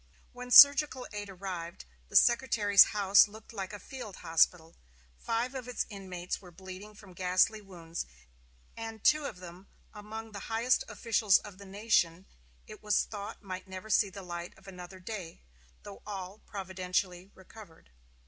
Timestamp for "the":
2.09-2.15, 10.31-10.39, 11.59-11.67, 14.09-14.23